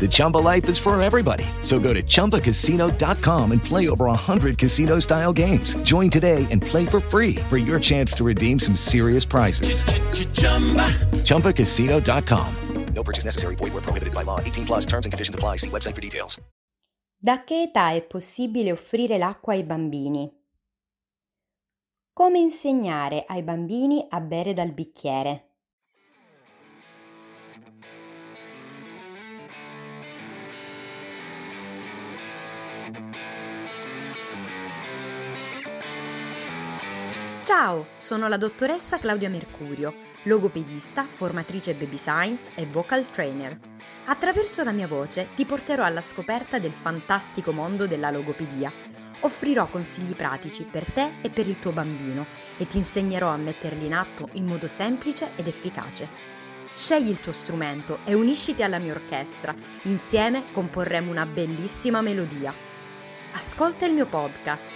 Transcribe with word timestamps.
The 0.00 0.08
Chumba 0.10 0.38
life 0.38 0.68
is 0.68 0.78
for 0.78 1.00
everybody. 1.00 1.44
So 1.60 1.78
go 1.78 1.94
to 1.94 2.02
ChumbaCasino.com 2.02 3.52
and 3.52 3.62
play 3.62 3.88
over 3.88 4.06
100 4.06 4.58
casino-style 4.58 5.32
games. 5.32 5.76
Join 5.84 6.10
today 6.10 6.48
and 6.50 6.60
play 6.60 6.84
for 6.84 6.98
free 6.98 7.36
for 7.48 7.58
your 7.58 7.78
chance 7.78 8.12
to 8.14 8.24
redeem 8.24 8.58
some 8.58 8.74
serious 8.74 9.24
prizes. 9.24 9.84
ChumbaCasino.com. 11.22 12.56
No 12.94 13.02
purchase 13.02 13.24
necessary. 13.24 13.56
Void 13.56 13.72
were 13.72 13.80
prohibited 13.80 14.14
by 14.14 14.22
law. 14.22 14.38
18 14.40 14.66
plus 14.66 14.86
terms 14.86 15.06
and 15.06 15.12
conditions 15.12 15.34
apply. 15.34 15.56
See 15.56 15.70
website 15.70 15.94
for 15.94 16.00
details. 16.00 16.40
Da 17.24 17.44
che 17.44 17.62
età 17.62 17.92
è 17.92 18.02
possibile 18.02 18.72
offrire 18.72 19.16
l'acqua 19.16 19.52
ai 19.52 19.62
bambini? 19.62 20.28
Come 22.12 22.40
insegnare 22.40 23.24
ai 23.28 23.42
bambini 23.42 24.04
a 24.10 24.20
bere 24.20 24.52
dal 24.52 24.72
bicchiere? 24.72 25.51
Ciao, 37.42 37.88
sono 37.96 38.28
la 38.28 38.36
dottoressa 38.36 38.98
Claudia 38.98 39.28
Mercurio, 39.28 39.92
logopedista, 40.24 41.06
formatrice 41.08 41.74
baby 41.74 41.96
science 41.96 42.50
e 42.54 42.66
vocal 42.66 43.10
trainer. 43.10 43.58
Attraverso 44.04 44.62
la 44.62 44.72
mia 44.72 44.86
voce 44.86 45.28
ti 45.34 45.44
porterò 45.44 45.84
alla 45.84 46.00
scoperta 46.00 46.58
del 46.58 46.72
fantastico 46.72 47.52
mondo 47.52 47.86
della 47.86 48.10
logopedia. 48.10 48.72
Offrirò 49.20 49.66
consigli 49.68 50.14
pratici 50.14 50.64
per 50.64 50.90
te 50.92 51.14
e 51.20 51.30
per 51.30 51.48
il 51.48 51.58
tuo 51.58 51.72
bambino 51.72 52.26
e 52.56 52.66
ti 52.66 52.76
insegnerò 52.76 53.28
a 53.28 53.36
metterli 53.36 53.86
in 53.86 53.94
atto 53.94 54.28
in 54.32 54.46
modo 54.46 54.68
semplice 54.68 55.30
ed 55.36 55.46
efficace. 55.46 56.08
Scegli 56.74 57.10
il 57.10 57.20
tuo 57.20 57.32
strumento 57.32 57.98
e 58.04 58.14
unisciti 58.14 58.62
alla 58.62 58.78
mia 58.78 58.92
orchestra. 58.92 59.54
Insieme 59.82 60.44
comporremo 60.52 61.10
una 61.10 61.26
bellissima 61.26 62.00
melodia. 62.00 62.70
Ascolta 63.34 63.86
il 63.86 63.94
mio 63.94 64.06
podcast. 64.06 64.70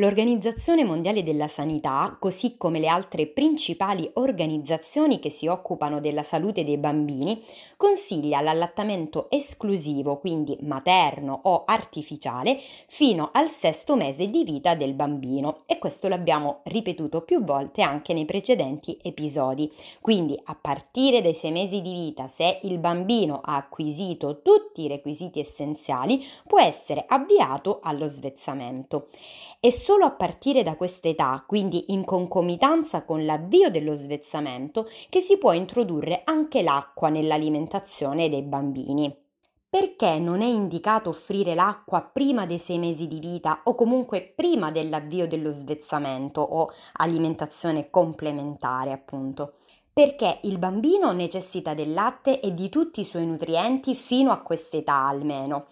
L'Organizzazione 0.00 0.84
Mondiale 0.84 1.24
della 1.24 1.48
Sanità, 1.48 2.16
così 2.20 2.56
come 2.56 2.78
le 2.78 2.86
altre 2.86 3.26
principali 3.26 4.08
organizzazioni 4.14 5.18
che 5.18 5.28
si 5.28 5.48
occupano 5.48 5.98
della 5.98 6.22
salute 6.22 6.62
dei 6.62 6.78
bambini, 6.78 7.42
consiglia 7.76 8.40
l'allattamento 8.40 9.28
esclusivo, 9.28 10.18
quindi 10.18 10.56
materno 10.60 11.40
o 11.42 11.64
artificiale, 11.66 12.60
fino 12.86 13.30
al 13.32 13.50
sesto 13.50 13.96
mese 13.96 14.30
di 14.30 14.44
vita 14.44 14.76
del 14.76 14.94
bambino 14.94 15.62
e 15.66 15.78
questo 15.78 16.06
l'abbiamo 16.06 16.60
ripetuto 16.66 17.22
più 17.22 17.42
volte 17.42 17.82
anche 17.82 18.14
nei 18.14 18.24
precedenti 18.24 18.96
episodi. 19.02 19.68
Quindi 20.00 20.40
a 20.44 20.54
partire 20.54 21.22
dai 21.22 21.34
sei 21.34 21.50
mesi 21.50 21.80
di 21.82 21.92
vita, 21.92 22.28
se 22.28 22.60
il 22.62 22.78
bambino 22.78 23.40
ha 23.42 23.56
acquisito 23.56 24.42
tutti 24.42 24.82
i 24.82 24.86
requisiti 24.86 25.40
essenziali, 25.40 26.24
può 26.46 26.60
essere 26.60 27.04
avviato 27.08 27.80
allo 27.82 28.06
svezzamento. 28.06 29.08
È 29.58 29.70
solo 29.88 30.04
a 30.04 30.10
partire 30.10 30.62
da 30.62 30.76
questa 30.76 31.08
età, 31.08 31.42
quindi 31.46 31.94
in 31.94 32.04
concomitanza 32.04 33.06
con 33.06 33.24
l'avvio 33.24 33.70
dello 33.70 33.94
svezzamento, 33.94 34.86
che 35.08 35.20
si 35.20 35.38
può 35.38 35.52
introdurre 35.52 36.20
anche 36.24 36.60
l'acqua 36.60 37.08
nell'alimentazione 37.08 38.28
dei 38.28 38.42
bambini. 38.42 39.16
Perché 39.66 40.18
non 40.18 40.42
è 40.42 40.44
indicato 40.44 41.08
offrire 41.08 41.54
l'acqua 41.54 42.02
prima 42.02 42.44
dei 42.44 42.58
sei 42.58 42.76
mesi 42.76 43.06
di 43.06 43.18
vita 43.18 43.62
o 43.64 43.74
comunque 43.74 44.30
prima 44.36 44.70
dell'avvio 44.70 45.26
dello 45.26 45.52
svezzamento 45.52 46.42
o 46.42 46.68
alimentazione 46.98 47.88
complementare, 47.88 48.92
appunto? 48.92 49.54
Perché 49.90 50.40
il 50.42 50.58
bambino 50.58 51.12
necessita 51.12 51.72
del 51.72 51.94
latte 51.94 52.40
e 52.40 52.52
di 52.52 52.68
tutti 52.68 53.00
i 53.00 53.04
suoi 53.04 53.24
nutrienti 53.24 53.94
fino 53.94 54.32
a 54.32 54.42
quest'età 54.42 55.06
almeno 55.06 55.64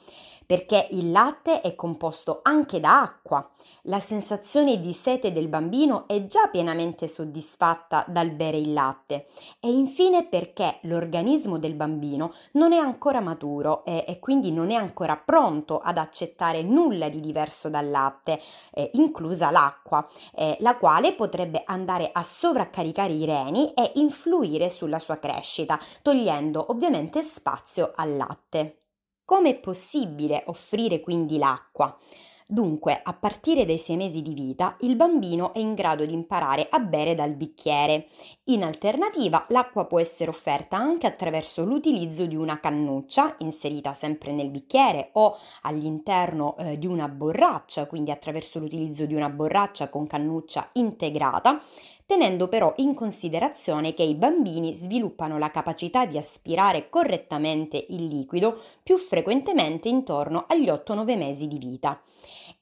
perché 0.47 0.89
il 0.93 1.11
latte 1.11 1.61
è 1.61 1.75
composto 1.75 2.41
anche 2.43 2.81
da 2.81 3.03
acqua. 3.03 3.51
La 3.83 4.01
sensazione 4.01 4.81
di 4.81 4.93
sete 4.93 5.33
del 5.33 5.49
bambino 5.49 6.07
è 6.07 6.27
già 6.27 6.49
pienamente 6.49 7.09
soddisfatta 7.09 8.05
dal 8.09 8.31
bere 8.31 8.57
il 8.57 8.73
latte 8.73 9.27
e 9.61 9.71
infine 9.71 10.27
perché 10.27 10.79
l'organismo 10.83 11.59
del 11.59 11.75
bambino 11.75 12.33
non 12.53 12.73
è 12.73 12.79
ancora 12.79 13.21
maturo 13.21 13.85
e, 13.85 14.05
e 14.07 14.19
quindi 14.19 14.53
non 14.53 14.71
è 14.71 14.75
ancora 14.75 15.17
pronto 15.17 15.79
ad 15.79 15.99
accettare 15.99 16.63
nulla 16.63 17.09
di 17.09 17.21
diverso 17.21 17.69
dal 17.69 17.91
latte, 17.91 18.41
eh, 18.73 18.91
inclusa 18.95 19.51
l'acqua, 19.51 20.07
eh, 20.35 20.57
la 20.61 20.77
quale 20.77 21.15
potrebbe 21.15 21.63
andare 21.65 22.11
a 22.13 22.23
sovraccaricare 22.23 23.13
i 23.13 23.25
reni 23.25 23.73
e 23.75 23.93
influire 23.97 24.69
sulla 24.69 24.99
sua 24.99 25.17
crescita, 25.17 25.79
togliendo 26.03 26.67
ovviamente 26.69 27.23
spazio 27.23 27.93
al 27.95 28.17
latte. 28.17 28.86
Come 29.27 29.51
è 29.51 29.55
possibile 29.57 30.45
offrire 30.47 31.01
quindi 31.01 31.37
l'acqua? 31.37 31.99
Dunque, 32.47 32.97
a 33.03 33.13
partire 33.13 33.65
dai 33.65 33.77
sei 33.77 33.97
mesi 33.97 34.23
di 34.23 34.35
vita, 34.35 34.77
il 34.83 34.95
bambino 34.95 35.53
è 35.53 35.59
in 35.59 35.75
grado 35.75 36.07
di 36.07 36.13
imparare 36.13 36.69
a 36.71 36.79
bere 36.79 37.17
dal 37.17 37.35
bicchiere. 37.35 38.07
In 38.45 38.63
alternativa, 38.63 39.45
l'acqua 39.49 39.87
può 39.87 39.99
essere 39.99 40.31
offerta 40.31 40.77
anche 40.77 41.09
attraverso 41.09 41.65
l'utilizzo 41.65 42.25
di 42.27 42.37
una 42.37 42.61
cannuccia 42.61 43.35
inserita 43.39 43.93
sempre 43.95 44.31
nel 44.31 44.51
bicchiere 44.51 45.11
o 45.15 45.37
all'interno 45.63 46.57
eh, 46.59 46.79
di 46.79 46.87
una 46.87 47.09
borraccia, 47.09 47.87
quindi 47.87 48.13
attraverso 48.13 48.61
l'utilizzo 48.61 49.07
di 49.07 49.15
una 49.15 49.29
borraccia 49.29 49.89
con 49.89 50.07
cannuccia 50.07 50.69
integrata 50.75 51.61
tenendo 52.07 52.47
però 52.47 52.73
in 52.77 52.95
considerazione 52.95 53.93
che 53.93 54.05
i 54.05 54.15
bambini 54.15 54.73
sviluppano 54.73 55.39
la 55.39 55.51
capacità 55.51 56.07
di 56.07 56.17
aspirare 56.17 56.89
correttamente 56.89 57.85
il 57.89 58.07
liquido 58.07 58.63
più 58.83 58.97
frequentemente 58.97 59.89
intorno 59.89 60.45
agli 60.47 60.69
8-9 60.69 61.17
mesi 61.19 61.49
di 61.49 61.59
vita. 61.59 62.01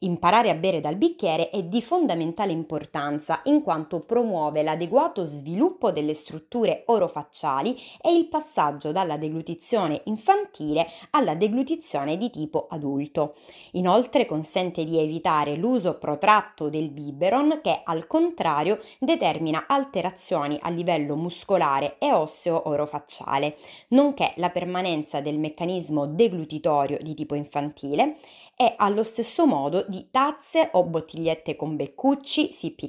Imparare 0.01 0.51
a 0.51 0.55
bere 0.55 0.81
dal 0.81 0.97
bicchiere 0.97 1.49
è 1.49 1.63
di 1.63 1.81
fondamentale 1.81 2.53
importanza 2.53 3.41
in 3.45 3.63
quanto 3.63 4.01
promuove 4.01 4.63
l'adeguato 4.63 5.25
sviluppo 5.25 5.91
delle 5.91 6.13
strutture 6.13 6.83
orofacciali 6.87 7.75
e 8.03 8.13
il 8.15 8.29
passaggio 8.29 8.93
dalla 8.93 9.17
deglutizione 9.17 10.03
infantile 10.05 10.87
alla 11.11 11.35
deglutizione 11.35 12.19
di 12.19 12.29
tipo 12.29 12.67
adulto. 12.69 13.35
Inoltre 13.73 14.27
consente 14.27 14.85
di 14.85 14.99
evitare 14.99 15.57
l'uso 15.57 15.97
protratto 15.97 16.69
del 16.69 16.91
biberon 16.91 17.61
che 17.63 17.81
al 17.83 18.07
contrario 18.07 18.81
determina 18.99 19.34
alterazioni 19.67 20.59
a 20.61 20.71
livello 20.71 21.17
muscolare 21.17 21.97
e 21.99 22.13
osseo 22.13 22.69
orofacciale, 22.69 23.57
nonché 23.89 24.33
la 24.37 24.51
permanenza 24.51 25.21
del 25.21 25.39
meccanismo 25.39 26.07
deglutitorio 26.07 26.99
di 27.01 27.15
tipo 27.15 27.35
infantile 27.35 28.17
e 28.57 28.75
allo 28.77 29.03
stesso 29.03 29.47
modo 29.47 29.85
di 29.89 30.09
tazze 30.11 30.69
o 30.73 30.85
bottigliette 30.85 31.57
con 31.57 31.77
beccucci, 31.77 32.53
sippy 32.53 32.89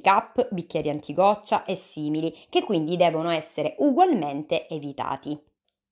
bicchieri 0.50 0.90
antigoccia 0.90 1.64
e 1.64 1.74
simili, 1.74 2.34
che 2.48 2.62
quindi 2.62 2.96
devono 2.96 3.30
essere 3.30 3.74
ugualmente 3.78 4.68
evitati. 4.68 5.38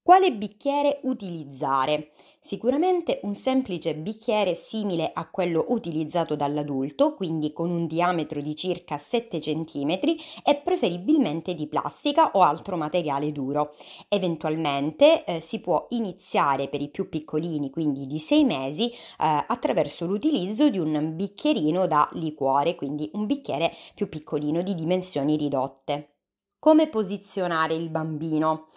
Quale 0.07 0.33
bicchiere 0.33 1.01
utilizzare? 1.05 2.11
Sicuramente 2.39 3.21
un 3.23 3.35
semplice 3.35 3.95
bicchiere 3.95 4.53
simile 4.53 5.11
a 5.15 5.31
quello 5.31 5.65
utilizzato 5.69 6.37
dall'adulto, 6.37 7.15
quindi 7.15 7.55
con 7.55 7.71
un 7.71 7.87
diametro 7.87 8.43
di 8.43 8.55
circa 8.55 8.99
7 8.99 9.39
cm 9.39 9.99
e 10.45 10.57
preferibilmente 10.63 11.55
di 11.55 11.67
plastica 11.67 12.33
o 12.33 12.43
altro 12.43 12.77
materiale 12.77 13.33
duro. 13.33 13.75
Eventualmente 14.09 15.25
eh, 15.25 15.41
si 15.41 15.61
può 15.61 15.87
iniziare 15.89 16.69
per 16.69 16.83
i 16.83 16.91
più 16.91 17.09
piccolini, 17.09 17.71
quindi 17.71 18.07
di 18.07 18.19
6 18.19 18.45
mesi, 18.45 18.91
eh, 18.91 18.95
attraverso 19.17 20.05
l'utilizzo 20.05 20.69
di 20.69 20.79
un 20.79 21.17
bicchierino 21.17 21.87
da 21.87 22.11
liquore, 22.13 22.75
quindi 22.75 23.09
un 23.15 23.25
bicchiere 23.25 23.73
più 23.95 24.11
piccolino 24.11 24.61
di 24.61 24.75
dimensioni 24.75 25.39
ridotte. 25.39 26.11
Come 26.59 26.89
posizionare 26.89 27.75
il 27.75 27.91
bambino? 27.91 28.69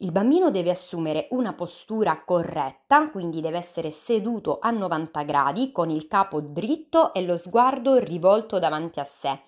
Il 0.00 0.12
bambino 0.12 0.50
deve 0.50 0.68
assumere 0.68 1.26
una 1.30 1.54
postura 1.54 2.22
corretta, 2.22 3.08
quindi 3.08 3.40
deve 3.40 3.56
essere 3.56 3.90
seduto 3.90 4.58
a 4.60 4.70
90 4.70 5.22
gradi 5.22 5.72
con 5.72 5.88
il 5.88 6.06
capo 6.06 6.42
dritto 6.42 7.14
e 7.14 7.22
lo 7.22 7.38
sguardo 7.38 7.96
rivolto 7.96 8.58
davanti 8.58 9.00
a 9.00 9.04
sé. 9.04 9.40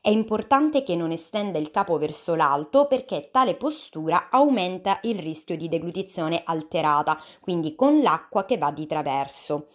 È 0.00 0.08
importante 0.08 0.82
che 0.82 0.96
non 0.96 1.12
estenda 1.12 1.58
il 1.58 1.70
capo 1.70 1.98
verso 1.98 2.34
l'alto 2.34 2.88
perché 2.88 3.28
tale 3.30 3.54
postura 3.54 4.28
aumenta 4.28 4.98
il 5.02 5.20
rischio 5.20 5.56
di 5.56 5.68
deglutizione 5.68 6.42
alterata, 6.44 7.16
quindi 7.40 7.76
con 7.76 8.02
l'acqua 8.02 8.44
che 8.44 8.58
va 8.58 8.72
di 8.72 8.86
traverso. 8.86 9.68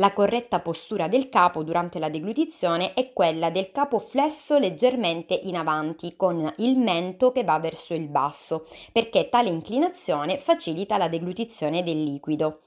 La 0.00 0.12
corretta 0.12 0.60
postura 0.60 1.08
del 1.08 1.28
capo 1.28 1.64
durante 1.64 1.98
la 1.98 2.08
deglutizione 2.08 2.94
è 2.94 3.12
quella 3.12 3.50
del 3.50 3.72
capo 3.72 3.98
flesso 3.98 4.56
leggermente 4.56 5.34
in 5.34 5.56
avanti 5.56 6.14
con 6.16 6.52
il 6.58 6.78
mento 6.78 7.32
che 7.32 7.42
va 7.42 7.58
verso 7.58 7.94
il 7.94 8.06
basso, 8.06 8.64
perché 8.92 9.28
tale 9.28 9.48
inclinazione 9.48 10.38
facilita 10.38 10.98
la 10.98 11.08
deglutizione 11.08 11.82
del 11.82 12.00
liquido. 12.00 12.60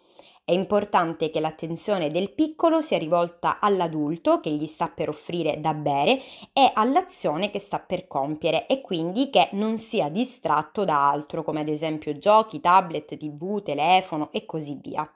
È 0.43 0.51
importante 0.51 1.29
che 1.29 1.39
l'attenzione 1.39 2.09
del 2.09 2.33
piccolo 2.33 2.81
sia 2.81 2.97
rivolta 2.97 3.59
all'adulto 3.61 4.41
che 4.41 4.49
gli 4.49 4.65
sta 4.65 4.89
per 4.89 5.07
offrire 5.07 5.61
da 5.61 5.73
bere 5.73 6.19
e 6.51 6.69
all'azione 6.73 7.49
che 7.49 7.59
sta 7.59 7.79
per 7.79 8.07
compiere 8.07 8.67
e 8.67 8.81
quindi 8.81 9.29
che 9.29 9.47
non 9.53 9.77
sia 9.77 10.09
distratto 10.09 10.83
da 10.83 11.09
altro 11.09 11.43
come 11.43 11.61
ad 11.61 11.69
esempio 11.69 12.17
giochi, 12.17 12.59
tablet, 12.59 13.15
tv, 13.15 13.61
telefono 13.61 14.33
e 14.33 14.43
così 14.45 14.77
via. 14.81 15.09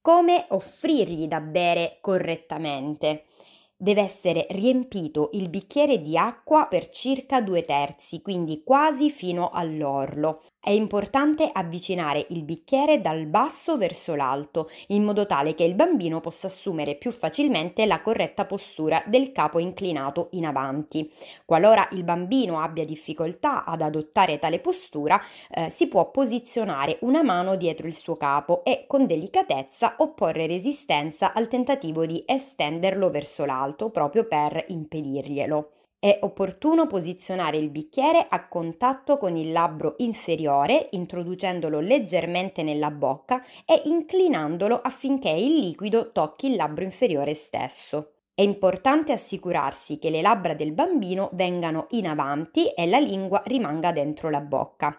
Come 0.00 0.46
offrirgli 0.50 1.26
da 1.26 1.40
bere 1.40 1.98
correttamente? 2.00 3.24
Deve 3.76 4.02
essere 4.02 4.46
riempito 4.50 5.30
il 5.32 5.48
bicchiere 5.48 6.00
di 6.00 6.16
acqua 6.16 6.66
per 6.66 6.88
circa 6.88 7.40
due 7.40 7.64
terzi, 7.64 8.20
quindi 8.22 8.62
quasi 8.64 9.10
fino 9.10 9.50
all'orlo. 9.50 10.42
È 10.60 10.70
importante 10.70 11.48
avvicinare 11.52 12.26
il 12.30 12.42
bicchiere 12.42 13.00
dal 13.00 13.26
basso 13.26 13.78
verso 13.78 14.16
l'alto, 14.16 14.68
in 14.88 15.04
modo 15.04 15.24
tale 15.24 15.54
che 15.54 15.62
il 15.62 15.76
bambino 15.76 16.20
possa 16.20 16.48
assumere 16.48 16.96
più 16.96 17.12
facilmente 17.12 17.86
la 17.86 18.02
corretta 18.02 18.44
postura 18.44 19.02
del 19.06 19.30
capo 19.30 19.60
inclinato 19.60 20.28
in 20.32 20.44
avanti. 20.44 21.10
Qualora 21.44 21.88
il 21.92 22.02
bambino 22.02 22.60
abbia 22.60 22.84
difficoltà 22.84 23.64
ad 23.64 23.82
adottare 23.82 24.40
tale 24.40 24.58
postura, 24.58 25.22
eh, 25.48 25.70
si 25.70 25.86
può 25.86 26.10
posizionare 26.10 26.98
una 27.02 27.22
mano 27.22 27.54
dietro 27.54 27.86
il 27.86 27.94
suo 27.94 28.16
capo 28.16 28.64
e 28.64 28.84
con 28.88 29.06
delicatezza 29.06 29.94
opporre 29.98 30.48
resistenza 30.48 31.32
al 31.34 31.46
tentativo 31.46 32.04
di 32.04 32.24
estenderlo 32.26 33.10
verso 33.10 33.44
l'alto 33.44 33.90
proprio 33.90 34.26
per 34.26 34.64
impedirglielo. 34.66 35.70
È 36.00 36.18
opportuno 36.22 36.88
posizionare 36.88 37.56
il 37.56 37.70
bicchiere 37.70 38.26
a 38.28 38.48
contatto 38.48 39.16
con 39.16 39.36
il 39.36 39.52
labbro 39.52 39.94
inferiore, 39.98 40.88
introducendolo 40.90 41.78
leggermente 41.78 42.64
nella 42.64 42.90
bocca 42.90 43.40
e 43.64 43.82
inclinandolo 43.84 44.80
affinché 44.80 45.30
il 45.30 45.54
liquido 45.56 46.10
tocchi 46.10 46.48
il 46.48 46.56
labbro 46.56 46.82
inferiore 46.82 47.32
stesso. 47.34 48.17
È 48.38 48.42
importante 48.42 49.10
assicurarsi 49.10 49.98
che 49.98 50.10
le 50.10 50.22
labbra 50.22 50.54
del 50.54 50.70
bambino 50.70 51.28
vengano 51.32 51.88
in 51.90 52.06
avanti 52.06 52.68
e 52.68 52.86
la 52.86 53.00
lingua 53.00 53.42
rimanga 53.46 53.90
dentro 53.90 54.30
la 54.30 54.40
bocca. 54.40 54.96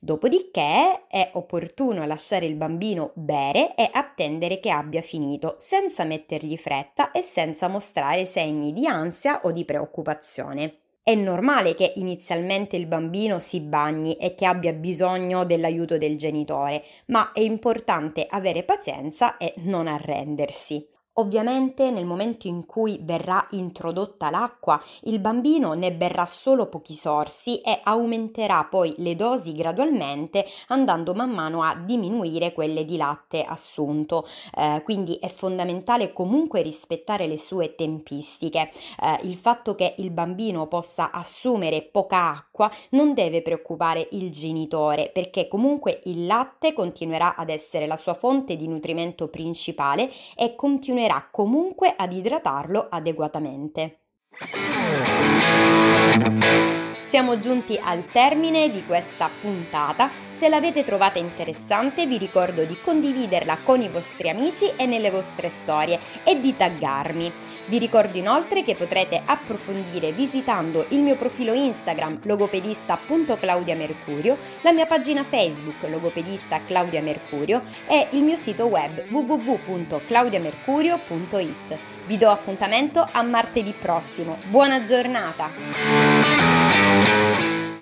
Dopodiché 0.00 1.06
è 1.06 1.30
opportuno 1.34 2.04
lasciare 2.04 2.46
il 2.46 2.56
bambino 2.56 3.12
bere 3.14 3.76
e 3.76 3.88
attendere 3.92 4.58
che 4.58 4.70
abbia 4.70 5.02
finito, 5.02 5.54
senza 5.60 6.02
mettergli 6.02 6.56
fretta 6.56 7.12
e 7.12 7.22
senza 7.22 7.68
mostrare 7.68 8.24
segni 8.24 8.72
di 8.72 8.88
ansia 8.88 9.42
o 9.44 9.52
di 9.52 9.64
preoccupazione. 9.64 10.78
È 11.00 11.14
normale 11.14 11.76
che 11.76 11.92
inizialmente 11.94 12.74
il 12.74 12.86
bambino 12.86 13.38
si 13.38 13.60
bagni 13.60 14.16
e 14.16 14.34
che 14.34 14.46
abbia 14.46 14.72
bisogno 14.72 15.44
dell'aiuto 15.44 15.96
del 15.96 16.18
genitore, 16.18 16.82
ma 17.06 17.30
è 17.30 17.38
importante 17.38 18.26
avere 18.28 18.64
pazienza 18.64 19.36
e 19.36 19.54
non 19.58 19.86
arrendersi. 19.86 20.98
Ovviamente 21.20 21.90
nel 21.90 22.06
momento 22.06 22.46
in 22.46 22.64
cui 22.64 22.98
verrà 23.02 23.46
introdotta 23.50 24.30
l'acqua, 24.30 24.82
il 25.02 25.18
bambino 25.18 25.74
ne 25.74 25.92
berrà 25.92 26.24
solo 26.24 26.64
pochi 26.64 26.94
sorsi 26.94 27.60
e 27.60 27.78
aumenterà 27.82 28.64
poi 28.64 28.94
le 28.96 29.14
dosi 29.16 29.52
gradualmente 29.52 30.46
andando 30.68 31.12
man 31.12 31.28
mano 31.28 31.62
a 31.62 31.74
diminuire 31.74 32.54
quelle 32.54 32.86
di 32.86 32.96
latte 32.96 33.44
assunto. 33.44 34.26
Eh, 34.56 34.80
quindi 34.82 35.16
è 35.16 35.28
fondamentale 35.28 36.14
comunque 36.14 36.62
rispettare 36.62 37.26
le 37.26 37.36
sue 37.36 37.74
tempistiche. 37.74 38.70
Eh, 38.98 39.18
il 39.24 39.34
fatto 39.34 39.74
che 39.74 39.96
il 39.98 40.10
bambino 40.12 40.68
possa 40.68 41.10
assumere 41.10 41.82
poca 41.82 42.30
acqua 42.30 42.70
non 42.90 43.12
deve 43.12 43.42
preoccupare 43.42 44.08
il 44.12 44.30
genitore 44.30 45.10
perché 45.12 45.48
comunque 45.48 46.00
il 46.04 46.24
latte 46.24 46.72
continuerà 46.72 47.36
ad 47.36 47.50
essere 47.50 47.86
la 47.86 47.96
sua 47.98 48.14
fonte 48.14 48.56
di 48.56 48.66
nutrimento 48.66 49.28
principale 49.28 50.10
e 50.34 50.54
continuerà 50.54 51.08
continuerà 51.10 51.28
comunque 51.30 51.92
ad 51.96 52.12
idratarlo 52.12 52.86
adeguatamente. 52.88 53.98
Siamo 57.10 57.40
giunti 57.40 57.76
al 57.82 58.06
termine 58.06 58.70
di 58.70 58.86
questa 58.86 59.28
puntata. 59.40 60.10
Se 60.28 60.48
l'avete 60.48 60.84
trovata 60.84 61.18
interessante 61.18 62.06
vi 62.06 62.16
ricordo 62.16 62.64
di 62.64 62.78
condividerla 62.80 63.58
con 63.64 63.80
i 63.80 63.88
vostri 63.88 64.28
amici 64.28 64.70
e 64.76 64.86
nelle 64.86 65.10
vostre 65.10 65.48
storie 65.48 65.98
e 66.22 66.38
di 66.38 66.56
taggarmi. 66.56 67.32
Vi 67.66 67.78
ricordo 67.78 68.16
inoltre 68.16 68.62
che 68.62 68.76
potrete 68.76 69.20
approfondire 69.24 70.12
visitando 70.12 70.86
il 70.90 71.00
mio 71.00 71.16
profilo 71.16 71.52
Instagram 71.52 72.20
logopedista.claudiamercurio, 72.22 74.36
la 74.60 74.70
mia 74.70 74.86
pagina 74.86 75.24
Facebook 75.24 75.82
logopedista 75.88 76.60
Claudia 76.64 77.02
Mercurio 77.02 77.64
e 77.88 78.06
il 78.10 78.22
mio 78.22 78.36
sito 78.36 78.66
web 78.66 79.10
www.claudiamercurio.it. 79.10 81.76
Vi 82.06 82.16
do 82.16 82.30
appuntamento 82.30 83.04
a 83.10 83.20
martedì 83.22 83.72
prossimo. 83.72 84.38
Buona 84.44 84.84
giornata! 84.84 86.49
Thank 86.80 87.08
you. 87.10 87.19